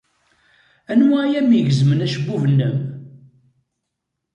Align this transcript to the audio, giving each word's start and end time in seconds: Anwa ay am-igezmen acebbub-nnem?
Anwa 0.91 1.17
ay 1.23 1.33
am-igezmen 1.39 2.03
acebbub-nnem? 2.05 2.77